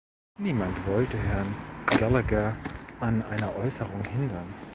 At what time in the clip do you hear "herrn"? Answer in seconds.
1.15-1.53